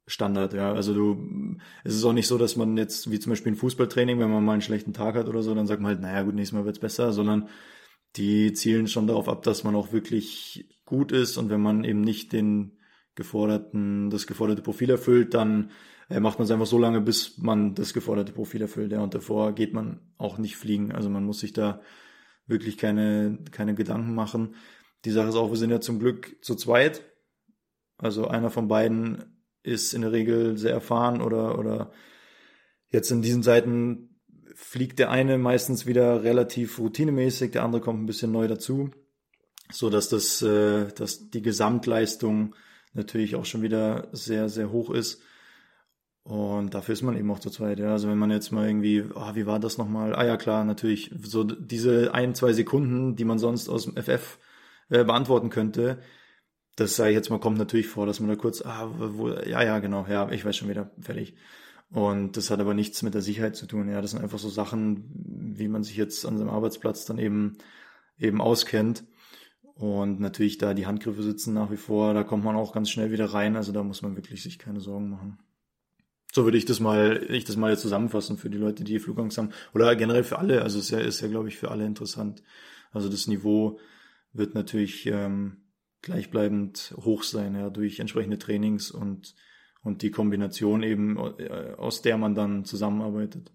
[0.06, 0.72] Standard, ja.
[0.72, 4.18] Also du, es ist auch nicht so, dass man jetzt, wie zum Beispiel ein Fußballtraining,
[4.18, 6.34] wenn man mal einen schlechten Tag hat oder so, dann sagt man halt, naja gut,
[6.34, 7.48] nächstes Mal wird's besser, sondern
[8.16, 12.00] die zielen schon darauf ab, dass man auch wirklich gut ist und wenn man eben
[12.00, 12.78] nicht den
[13.16, 15.70] geforderten, das geforderte Profil erfüllt, dann
[16.08, 19.00] äh, macht man es einfach so lange, bis man das geforderte Profil erfüllt, ja.
[19.00, 20.92] Und davor geht man auch nicht fliegen.
[20.92, 21.80] Also man muss sich da
[22.46, 24.54] wirklich keine, keine Gedanken machen.
[25.04, 27.02] Die Sache ist auch, wir sind ja zum Glück zu zweit.
[27.98, 29.24] Also einer von beiden
[29.62, 31.90] ist in der Regel sehr erfahren oder, oder
[32.88, 34.16] jetzt in diesen Zeiten
[34.54, 38.90] fliegt der eine meistens wieder relativ routinemäßig, der andere kommt ein bisschen neu dazu,
[39.70, 42.54] so dass das, äh, dass die Gesamtleistung
[42.94, 45.20] natürlich auch schon wieder sehr, sehr hoch ist.
[46.22, 47.78] Und dafür ist man eben auch zu zweit.
[47.78, 47.92] Ja.
[47.92, 50.14] Also wenn man jetzt mal irgendwie, oh, wie war das nochmal?
[50.14, 54.38] Ah ja, klar, natürlich, so diese ein, zwei Sekunden, die man sonst aus dem FF
[54.88, 55.98] äh, beantworten könnte,
[56.76, 59.62] das sage ich jetzt mal, kommt natürlich vor, dass man da kurz, ah, wo, ja,
[59.62, 61.34] ja, genau, ja, ich weiß schon wieder, fertig.
[61.90, 63.88] Und das hat aber nichts mit der Sicherheit zu tun.
[63.88, 65.04] Ja, das sind einfach so Sachen,
[65.56, 67.58] wie man sich jetzt an seinem Arbeitsplatz dann eben,
[68.18, 69.04] eben auskennt.
[69.74, 73.12] Und natürlich da die Handgriffe sitzen nach wie vor, da kommt man auch ganz schnell
[73.12, 73.56] wieder rein.
[73.56, 75.38] Also da muss man wirklich sich keine Sorgen machen.
[76.32, 79.38] So würde ich das mal, ich das mal jetzt zusammenfassen für die Leute, die Flugangst
[79.38, 79.50] haben.
[79.72, 80.62] Oder generell für alle.
[80.62, 82.42] Also es ist ja, ist ja, glaube ich, für alle interessant.
[82.90, 83.78] Also das Niveau
[84.32, 85.65] wird natürlich ähm,
[86.06, 89.34] gleichbleibend hoch sein, ja, durch entsprechende Trainings und,
[89.82, 93.50] und die Kombination eben, äh, aus der man dann zusammenarbeitet.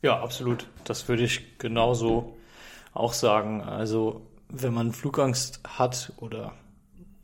[0.00, 0.68] Ja, absolut.
[0.84, 2.36] Das würde ich genauso
[2.94, 3.62] auch sagen.
[3.62, 6.54] Also wenn man Flugangst hat oder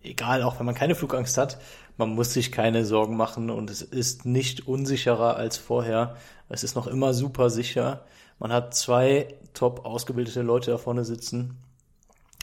[0.02, 1.58] egal, auch wenn man keine Flugangst hat,
[1.96, 6.16] man muss sich keine Sorgen machen und es ist nicht unsicherer als vorher.
[6.48, 8.04] Es ist noch immer super sicher.
[8.40, 11.58] Man hat zwei top ausgebildete Leute da vorne sitzen,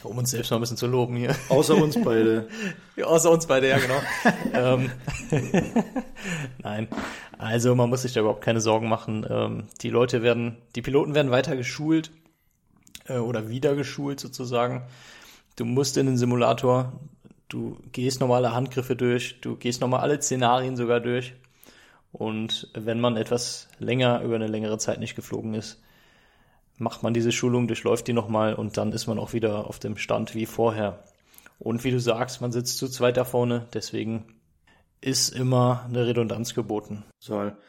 [0.03, 1.35] um uns selbst mal ein bisschen zu loben hier.
[1.49, 2.47] Außer uns beide.
[2.95, 4.01] ja, außer uns beide, ja genau.
[4.53, 4.91] ähm,
[6.63, 6.87] Nein,
[7.37, 9.25] also man muss sich da überhaupt keine Sorgen machen.
[9.29, 12.11] Ähm, die Leute werden, die Piloten werden weiter geschult
[13.07, 14.83] äh, oder wieder geschult sozusagen.
[15.55, 16.93] Du musst in den Simulator,
[17.51, 21.33] Du gehst normale Handgriffe durch, du gehst nochmal alle Szenarien sogar durch.
[22.13, 25.81] Und wenn man etwas länger über eine längere Zeit nicht geflogen ist,
[26.81, 29.97] macht man diese Schulung, durchläuft die nochmal und dann ist man auch wieder auf dem
[29.97, 31.03] Stand wie vorher.
[31.59, 34.41] Und wie du sagst, man sitzt zu zweit da vorne, deswegen
[34.99, 37.03] ist immer eine Redundanz geboten.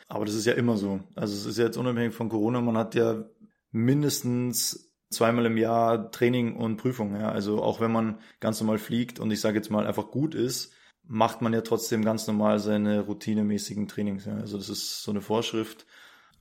[0.08, 1.00] Aber das ist ja immer so.
[1.14, 3.24] Also es ist ja jetzt unabhängig von Corona, man hat ja
[3.70, 7.14] mindestens zweimal im Jahr Training und Prüfung.
[7.14, 7.30] Ja.
[7.30, 10.72] Also auch wenn man ganz normal fliegt und ich sage jetzt mal einfach gut ist,
[11.04, 14.24] macht man ja trotzdem ganz normal seine routinemäßigen Trainings.
[14.24, 14.36] Ja.
[14.36, 15.86] Also das ist so eine Vorschrift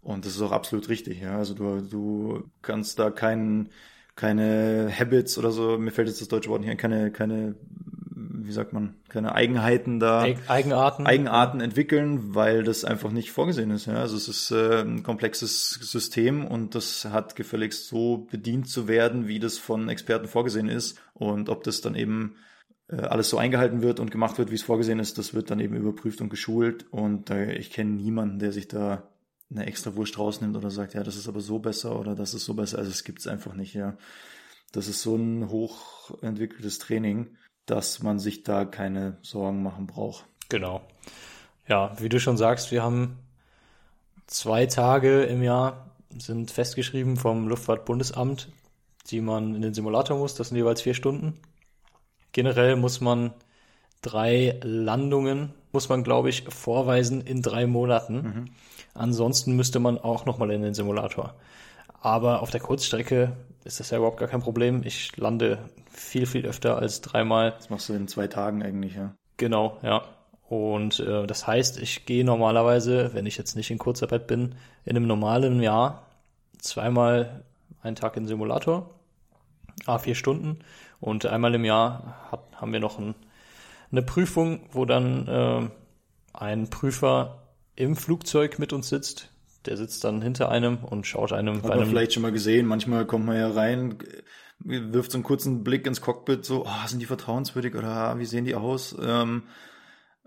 [0.02, 1.22] und das ist auch absolut richtig.
[1.22, 1.38] Ja.
[1.38, 3.70] Also du, du kannst da keinen
[4.16, 7.56] keine Habits oder so, mir fällt jetzt das deutsche Wort nicht ein, keine, keine
[8.52, 13.86] wie sagt man, keine Eigenheiten da, Eigenarten, Eigenarten entwickeln, weil das einfach nicht vorgesehen ist.
[13.86, 13.96] Ja?
[13.96, 19.28] Also es ist äh, ein komplexes System und das hat gefälligst so bedient zu werden,
[19.28, 21.00] wie das von Experten vorgesehen ist.
[21.14, 22.36] Und ob das dann eben
[22.90, 25.60] äh, alles so eingehalten wird und gemacht wird, wie es vorgesehen ist, das wird dann
[25.60, 26.86] eben überprüft und geschult.
[26.92, 29.11] Und äh, ich kenne niemanden, der sich da
[29.52, 32.46] eine extra Wurst rausnimmt oder sagt, ja, das ist aber so besser oder das ist
[32.46, 32.80] so besser.
[32.80, 33.98] Also es gibt's einfach nicht, ja.
[34.72, 37.36] Das ist so ein hochentwickeltes Training
[37.66, 40.26] dass man sich da keine Sorgen machen braucht.
[40.50, 40.82] Genau.
[41.68, 43.20] Ja, wie du schon sagst, wir haben
[44.28, 48.52] zwei Tage im Jahr sind festgeschrieben vom Luftfahrtbundesamt,
[49.10, 50.36] die man in den Simulator muss.
[50.36, 51.40] Das sind jeweils vier Stunden.
[52.34, 53.34] Generell muss man
[54.02, 58.16] drei Landungen, muss man, glaube ich, vorweisen in drei Monaten.
[58.16, 58.46] Mhm.
[58.94, 61.36] Ansonsten müsste man auch nochmal in den Simulator.
[62.02, 64.82] Aber auf der Kurzstrecke ist das ja überhaupt gar kein Problem.
[64.84, 67.52] Ich lande viel, viel öfter als dreimal.
[67.52, 69.14] Das machst du in zwei Tagen eigentlich, ja.
[69.38, 70.04] Genau, ja.
[70.50, 74.98] Und äh, das heißt, ich gehe normalerweise, wenn ich jetzt nicht in Kurzarbeit bin, in
[74.98, 76.08] einem normalen Jahr
[76.58, 77.44] zweimal
[77.82, 78.90] einen Tag in Simulator,
[79.86, 80.60] a vier Stunden.
[81.00, 83.16] Und einmal im Jahr hat, haben wir noch ein,
[83.92, 85.70] eine Prüfung, wo dann äh,
[86.34, 89.30] ein Prüfer im Flugzeug mit uns sitzt,
[89.66, 91.62] der sitzt dann hinter einem und schaut einem.
[91.64, 92.66] Hat man vielleicht schon mal gesehen.
[92.66, 93.98] Manchmal kommt man ja rein,
[94.60, 98.46] wirft so einen kurzen Blick ins Cockpit, so, oh, sind die vertrauenswürdig oder wie sehen
[98.46, 98.96] die aus?
[99.02, 99.44] Ähm,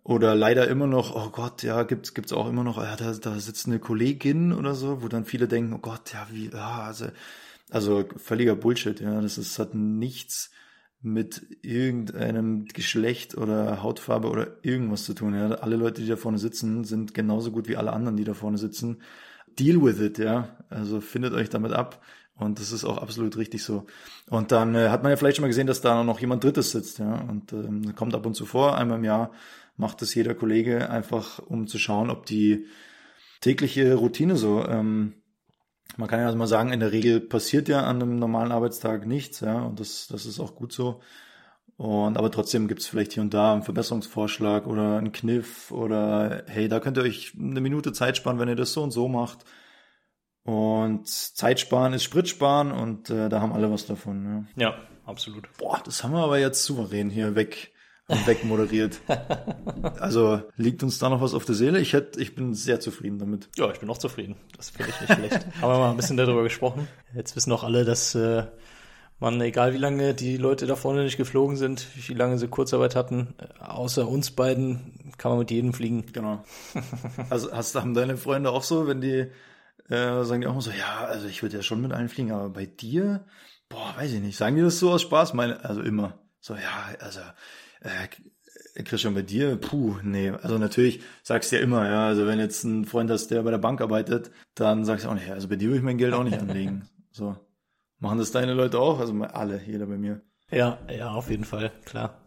[0.02, 3.38] oder leider immer noch, oh Gott, ja, gibt's gibt's auch immer noch, ja, da, da
[3.38, 7.06] sitzt eine Kollegin oder so, wo dann viele denken, oh Gott, ja, wie, ja, also,
[7.70, 10.50] also völliger Bullshit, ja, das ist, hat nichts
[11.04, 15.34] mit irgendeinem Geschlecht oder Hautfarbe oder irgendwas zu tun.
[15.34, 15.50] Ja.
[15.50, 18.56] Alle Leute, die da vorne sitzen, sind genauso gut wie alle anderen, die da vorne
[18.56, 19.02] sitzen.
[19.58, 20.56] Deal with it, ja.
[20.70, 22.02] Also findet euch damit ab.
[22.36, 23.84] Und das ist auch absolut richtig so.
[24.30, 26.70] Und dann äh, hat man ja vielleicht schon mal gesehen, dass da noch jemand Drittes
[26.72, 27.20] sitzt, ja.
[27.20, 29.30] Und ähm, kommt ab und zu vor, einmal im Jahr.
[29.76, 32.66] macht das jeder Kollege einfach, um zu schauen, ob die
[33.42, 35.12] tägliche Routine so, ähm,
[35.96, 39.06] man kann ja also mal sagen, in der Regel passiert ja an einem normalen Arbeitstag
[39.06, 41.00] nichts, ja, und das, das ist auch gut so.
[41.76, 46.68] Und aber trotzdem gibt's vielleicht hier und da einen Verbesserungsvorschlag oder einen Kniff oder hey,
[46.68, 49.44] da könnt ihr euch eine Minute Zeit sparen, wenn ihr das so und so macht.
[50.44, 54.46] Und Zeit sparen ist Sprit sparen und äh, da haben alle was davon.
[54.56, 54.68] Ja.
[54.68, 55.48] Ja, absolut.
[55.58, 57.73] Boah, das haben wir aber jetzt souverän hier weg
[58.06, 59.00] und wegmoderiert.
[59.98, 61.80] also liegt uns da noch was auf der Seele?
[61.80, 63.48] Ich hätte, ich bin sehr zufrieden damit.
[63.56, 64.36] Ja, ich bin auch zufrieden.
[64.56, 65.46] Das finde ich nicht schlecht.
[65.60, 66.88] Haben wir mal ein bisschen darüber gesprochen.
[67.14, 68.44] Jetzt wissen auch alle, dass äh,
[69.20, 72.94] man, egal wie lange die Leute da vorne nicht geflogen sind, wie lange sie Kurzarbeit
[72.94, 76.06] hatten, äh, außer uns beiden, kann man mit jedem fliegen.
[76.12, 76.44] Genau.
[77.30, 79.30] Also hast haben deine Freunde auch so, wenn die
[79.88, 82.32] äh, sagen die auch immer so, ja, also ich würde ja schon mit allen fliegen,
[82.32, 83.24] aber bei dir,
[83.68, 84.36] boah, weiß ich nicht.
[84.36, 85.34] Sagen die das so aus Spaß?
[85.34, 86.18] Meine, also immer.
[86.40, 87.20] So, ja, also
[87.84, 90.30] äh, Christian, bei dir, puh, nee.
[90.30, 93.50] Also natürlich sagst du ja immer, ja, also wenn jetzt ein Freund hast, der bei
[93.50, 96.14] der Bank arbeitet, dann sagst du auch nicht, also bei dir würde ich mein Geld
[96.14, 96.88] auch nicht anlegen.
[97.16, 97.36] So.
[98.00, 98.98] Machen das deine Leute auch?
[98.98, 100.20] Also alle, jeder bei mir.
[100.50, 102.20] Ja, ja, auf jeden Fall, klar.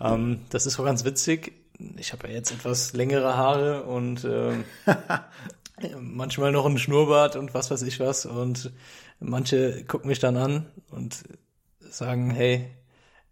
[0.00, 1.52] Ähm, das ist auch ganz witzig.
[1.96, 4.64] Ich habe ja jetzt etwas längere Haare und ähm,
[6.00, 8.26] manchmal noch ein Schnurrbart und was weiß ich was.
[8.26, 8.72] Und
[9.20, 11.22] manche gucken mich dann an und
[11.78, 12.68] sagen, hey,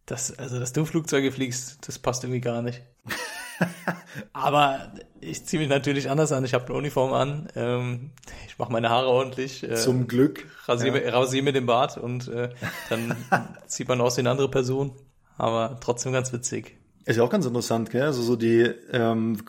[0.06, 2.82] das, also dass du Flugzeuge fliegst, das passt irgendwie gar nicht.
[4.32, 6.44] Aber ich ziehe mich natürlich anders an.
[6.44, 7.48] Ich habe eine Uniform an.
[7.54, 8.10] Ähm,
[8.46, 9.62] ich mache meine Haare ordentlich.
[9.62, 10.46] Äh, Zum Glück.
[10.66, 11.10] Rasiere, ja.
[11.10, 12.50] rasiere mir den Bart und äh,
[12.90, 13.16] dann
[13.66, 14.92] sieht man aus wie eine andere Person.
[15.36, 16.76] Aber trotzdem ganz witzig.
[17.06, 18.02] Ist ja auch ganz interessant, gell?
[18.02, 19.42] Also so die ähm,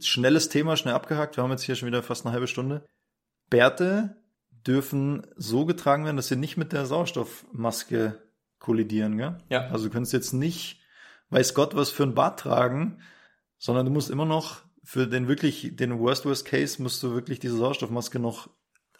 [0.00, 1.36] schnelles Thema, schnell abgehakt.
[1.36, 2.84] Wir haben jetzt hier schon wieder fast eine halbe Stunde.
[3.50, 4.16] Bärte
[4.66, 8.22] dürfen so getragen werden, dass sie nicht mit der Sauerstoffmaske
[8.62, 9.36] kollidieren, gell?
[9.50, 9.68] Ja.
[9.68, 10.80] Also du kannst jetzt nicht,
[11.30, 13.02] weiß Gott, was für ein Bart tragen,
[13.58, 17.40] sondern du musst immer noch für den wirklich, den Worst Worst Case musst du wirklich
[17.40, 18.48] diese Sauerstoffmaske noch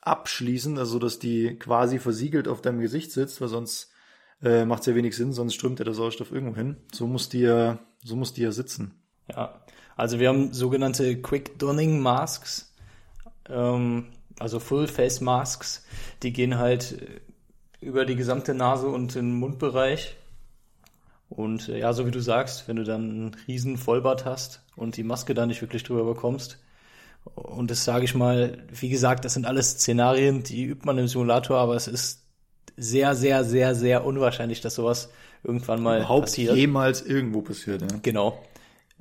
[0.00, 3.90] abschließen, also dass die quasi versiegelt auf deinem Gesicht sitzt, weil sonst
[4.42, 6.76] äh, macht es ja wenig Sinn, sonst strömt ja der Sauerstoff irgendwo hin.
[6.92, 9.00] So muss die ja, so muss die ja sitzen.
[9.28, 9.62] Ja,
[9.96, 12.74] also wir haben sogenannte Quick Donning Masks,
[13.48, 14.06] ähm,
[14.40, 15.86] also Full Face Masks,
[16.24, 17.22] die gehen halt
[17.82, 20.16] über die gesamte Nase und den Mundbereich.
[21.28, 24.96] Und äh, ja, so wie du sagst, wenn du dann einen riesen Vollbart hast und
[24.96, 26.58] die Maske da nicht wirklich drüber bekommst,
[27.34, 31.06] und das sage ich mal, wie gesagt, das sind alles Szenarien, die übt man im
[31.06, 32.22] Simulator, aber es ist
[32.76, 35.10] sehr, sehr, sehr, sehr unwahrscheinlich, dass sowas
[35.44, 36.56] irgendwann mal Überhaupt passiert.
[36.56, 37.98] jemals irgendwo passiert, ja.
[38.02, 38.42] Genau.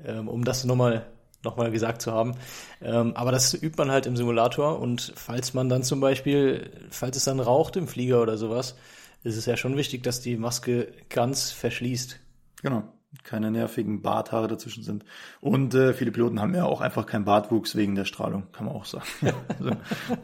[0.05, 1.07] Ähm, um das nochmal
[1.43, 2.35] noch mal gesagt zu haben.
[2.81, 7.17] Ähm, aber das übt man halt im Simulator und falls man dann zum Beispiel, falls
[7.17, 8.75] es dann raucht im Flieger oder sowas,
[9.23, 12.19] ist es ja schon wichtig, dass die Maske ganz verschließt.
[12.61, 12.83] Genau.
[13.23, 15.03] Keine nervigen Barthaare dazwischen sind.
[15.41, 18.75] Und äh, viele Piloten haben ja auch einfach keinen Bartwuchs wegen der Strahlung, kann man
[18.75, 19.05] auch sagen.
[19.59, 19.71] also,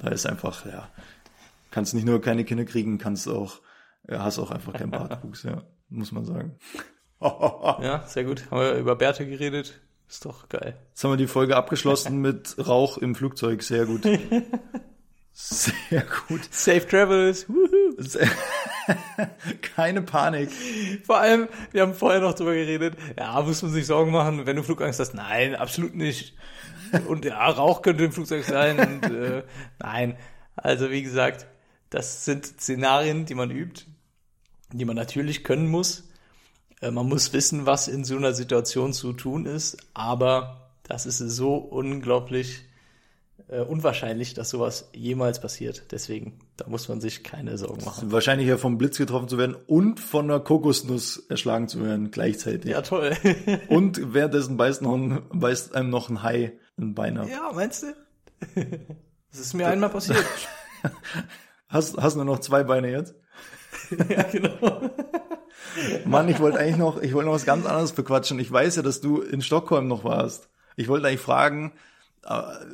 [0.02, 0.88] da ist einfach, ja,
[1.70, 3.60] kannst nicht nur keine Kinder kriegen, kannst auch,
[4.10, 6.56] ja, hast auch einfach keinen Bartwuchs, ja, muss man sagen.
[7.22, 8.50] ja, sehr gut.
[8.52, 9.82] Haben wir über Bärte geredet.
[10.10, 10.78] Ist doch geil.
[10.90, 13.62] Jetzt haben wir die Folge abgeschlossen mit Rauch im Flugzeug.
[13.64, 14.04] Sehr gut.
[15.34, 16.42] Sehr gut.
[16.50, 17.46] Safe Travels.
[19.76, 20.50] Keine Panik.
[21.04, 22.96] Vor allem, wir haben vorher noch drüber geredet.
[23.18, 25.14] Ja, muss man sich Sorgen machen, wenn du Flugangst hast.
[25.14, 26.36] Nein, absolut nicht.
[27.08, 28.80] Und ja, Rauch könnte im Flugzeug sein.
[28.80, 29.44] Und, äh,
[29.80, 30.18] nein.
[30.56, 31.46] Also wie gesagt,
[31.90, 33.86] das sind Szenarien, die man übt,
[34.72, 36.07] die man natürlich können muss.
[36.82, 41.18] Äh, man muss wissen, was in so einer Situation zu tun ist, aber das ist
[41.18, 42.68] so unglaublich
[43.50, 45.92] äh, unwahrscheinlich, dass sowas jemals passiert.
[45.92, 48.12] Deswegen, da muss man sich keine Sorgen machen.
[48.12, 52.72] Wahrscheinlich ja vom Blitz getroffen zu werden und von einer Kokosnuss erschlagen zu werden gleichzeitig.
[52.72, 53.16] Ja, toll.
[53.70, 57.28] und währenddessen beißt, noch ein, beißt einem noch ein Hai ein Bein ab.
[57.30, 57.88] Ja, meinst du?
[59.30, 60.24] Das ist mir einmal passiert.
[61.68, 63.14] Hast, hast du nur noch zwei Beine jetzt?
[64.10, 64.90] ja, genau.
[66.06, 68.40] Mann, ich wollte eigentlich noch, ich wollte noch was ganz anderes bequatschen.
[68.40, 70.50] Ich weiß ja, dass du in Stockholm noch warst.
[70.76, 71.74] Ich wollte eigentlich fragen,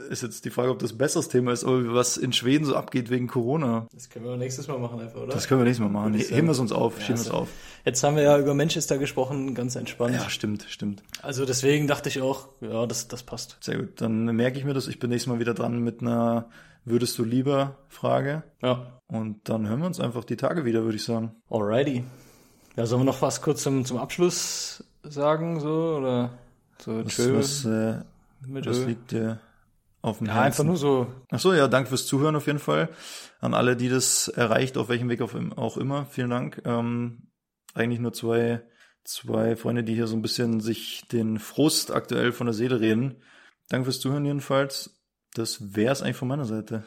[0.09, 2.75] ist jetzt die Frage, ob das ein besseres Thema ist, aber was in Schweden so
[2.75, 3.87] abgeht wegen Corona.
[3.93, 5.31] Das können wir nächstes Mal machen einfach, oder?
[5.31, 6.15] Das können wir nächstes Mal machen.
[6.15, 7.49] Heben wir es uns auf, ja, schieben wir es auf.
[7.85, 10.15] Jetzt haben wir ja über Manchester gesprochen, ganz entspannt.
[10.15, 11.03] Ja, stimmt, stimmt.
[11.21, 13.57] Also deswegen dachte ich auch, ja, das, das passt.
[13.61, 14.01] Sehr gut.
[14.01, 14.87] Dann merke ich mir das.
[14.87, 16.49] Ich bin nächstes Mal wieder dran mit einer
[16.85, 18.43] Würdest du lieber Frage.
[18.61, 18.99] Ja.
[19.07, 21.31] Und dann hören wir uns einfach die Tage wieder, würde ich sagen.
[21.49, 22.03] Alrighty.
[22.75, 26.31] Ja, sollen wir noch was kurz zum, zum Abschluss sagen, so, oder
[26.79, 28.01] so was, was, äh,
[28.47, 29.39] was liegt dir
[30.01, 30.45] auf dem ja, Herzen?
[30.45, 31.07] einfach nur so.
[31.29, 32.89] Ach so, ja, danke fürs Zuhören auf jeden Fall.
[33.39, 36.05] An alle, die das erreicht, auf welchem Weg auch immer.
[36.07, 36.61] Vielen Dank.
[36.65, 37.27] Ähm,
[37.73, 38.63] eigentlich nur zwei,
[39.03, 43.21] zwei Freunde, die hier so ein bisschen sich den Frust aktuell von der Seele reden.
[43.69, 44.99] Danke fürs Zuhören jedenfalls.
[45.33, 46.85] Das wär's eigentlich von meiner Seite.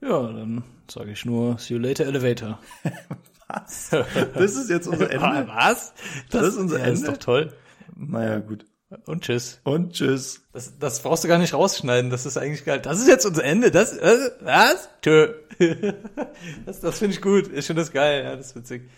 [0.00, 2.58] Ja, dann sage ich nur, see you later, Elevator.
[3.52, 3.90] Was?
[4.34, 5.48] Das ist jetzt unser Ende?
[5.48, 5.92] Was?
[6.30, 7.12] Das ist unser ja, ist Ende?
[7.12, 7.52] doch toll.
[7.96, 8.64] Naja, gut.
[9.06, 9.60] Und tschüss.
[9.64, 10.42] Und tschüss.
[10.52, 12.10] Das, das brauchst du gar nicht rausschneiden.
[12.10, 12.80] Das ist eigentlich geil.
[12.80, 13.70] Das ist jetzt unser Ende.
[13.70, 14.88] Das, äh, was?
[15.02, 15.34] Tschö.
[16.66, 17.50] Das, das finde ich gut.
[17.54, 18.24] Ich finde das geil.
[18.24, 18.90] Ja, das ist witzig.